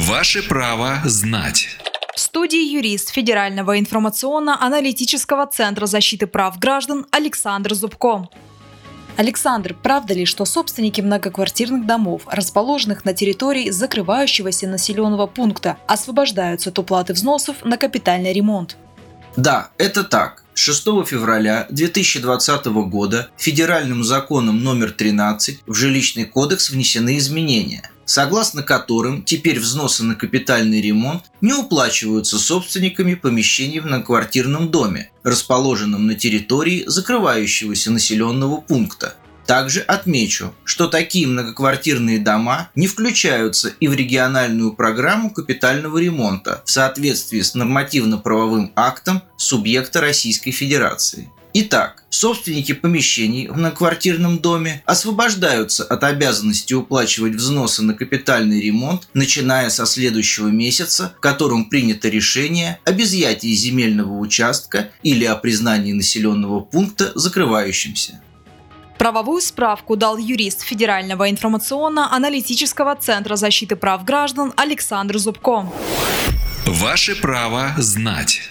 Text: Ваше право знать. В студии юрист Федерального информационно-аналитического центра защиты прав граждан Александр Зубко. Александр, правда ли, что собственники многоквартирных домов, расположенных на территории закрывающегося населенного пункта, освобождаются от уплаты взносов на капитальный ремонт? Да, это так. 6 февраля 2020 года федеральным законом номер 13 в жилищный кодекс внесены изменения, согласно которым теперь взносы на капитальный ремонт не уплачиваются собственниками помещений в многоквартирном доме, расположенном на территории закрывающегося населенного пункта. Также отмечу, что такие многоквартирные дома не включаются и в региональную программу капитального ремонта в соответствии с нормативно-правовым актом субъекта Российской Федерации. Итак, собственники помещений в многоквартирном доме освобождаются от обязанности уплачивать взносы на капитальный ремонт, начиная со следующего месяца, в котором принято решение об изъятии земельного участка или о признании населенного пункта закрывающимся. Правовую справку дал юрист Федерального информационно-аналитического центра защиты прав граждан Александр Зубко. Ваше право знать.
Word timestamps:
Ваше 0.00 0.44
право 0.44 1.00
знать. 1.04 1.70
В 2.14 2.20
студии 2.20 2.72
юрист 2.72 3.10
Федерального 3.10 3.80
информационно-аналитического 3.80 5.44
центра 5.48 5.86
защиты 5.86 6.28
прав 6.28 6.56
граждан 6.60 7.04
Александр 7.10 7.74
Зубко. 7.74 8.28
Александр, 9.16 9.74
правда 9.74 10.14
ли, 10.14 10.24
что 10.24 10.44
собственники 10.44 11.00
многоквартирных 11.00 11.84
домов, 11.84 12.22
расположенных 12.30 13.04
на 13.04 13.12
территории 13.12 13.70
закрывающегося 13.70 14.68
населенного 14.68 15.26
пункта, 15.26 15.78
освобождаются 15.88 16.70
от 16.70 16.78
уплаты 16.78 17.12
взносов 17.12 17.64
на 17.64 17.76
капитальный 17.76 18.32
ремонт? 18.32 18.76
Да, 19.36 19.70
это 19.78 20.04
так. 20.04 20.44
6 20.54 20.84
февраля 21.06 21.66
2020 21.70 22.66
года 22.66 23.30
федеральным 23.36 24.04
законом 24.04 24.62
номер 24.62 24.92
13 24.92 25.62
в 25.66 25.74
жилищный 25.74 26.24
кодекс 26.24 26.70
внесены 26.70 27.18
изменения, 27.18 27.90
согласно 28.08 28.62
которым 28.62 29.22
теперь 29.22 29.60
взносы 29.60 30.02
на 30.02 30.14
капитальный 30.14 30.80
ремонт 30.80 31.24
не 31.42 31.52
уплачиваются 31.52 32.38
собственниками 32.38 33.14
помещений 33.14 33.80
в 33.80 33.84
многоквартирном 33.84 34.70
доме, 34.70 35.10
расположенном 35.22 36.06
на 36.06 36.14
территории 36.14 36.84
закрывающегося 36.86 37.92
населенного 37.92 38.62
пункта. 38.62 39.14
Также 39.44 39.80
отмечу, 39.80 40.54
что 40.64 40.88
такие 40.88 41.26
многоквартирные 41.26 42.18
дома 42.18 42.70
не 42.74 42.86
включаются 42.86 43.68
и 43.78 43.88
в 43.88 43.94
региональную 43.94 44.72
программу 44.72 45.30
капитального 45.30 45.98
ремонта 45.98 46.62
в 46.64 46.70
соответствии 46.70 47.42
с 47.42 47.54
нормативно-правовым 47.54 48.72
актом 48.74 49.22
субъекта 49.36 50.00
Российской 50.00 50.50
Федерации. 50.50 51.30
Итак, 51.54 52.04
собственники 52.10 52.72
помещений 52.72 53.48
в 53.48 53.56
многоквартирном 53.56 54.38
доме 54.38 54.82
освобождаются 54.84 55.82
от 55.82 56.04
обязанности 56.04 56.74
уплачивать 56.74 57.34
взносы 57.34 57.82
на 57.82 57.94
капитальный 57.94 58.60
ремонт, 58.60 59.08
начиная 59.14 59.70
со 59.70 59.86
следующего 59.86 60.48
месяца, 60.48 61.14
в 61.16 61.20
котором 61.20 61.64
принято 61.64 62.08
решение 62.08 62.78
об 62.84 63.00
изъятии 63.00 63.54
земельного 63.54 64.18
участка 64.18 64.90
или 65.02 65.24
о 65.24 65.36
признании 65.36 65.92
населенного 65.92 66.60
пункта 66.60 67.12
закрывающимся. 67.14 68.20
Правовую 68.98 69.40
справку 69.40 69.96
дал 69.96 70.18
юрист 70.18 70.62
Федерального 70.62 71.30
информационно-аналитического 71.30 72.96
центра 72.96 73.36
защиты 73.36 73.76
прав 73.76 74.04
граждан 74.04 74.52
Александр 74.56 75.18
Зубко. 75.18 75.72
Ваше 76.66 77.14
право 77.16 77.74
знать. 77.78 78.42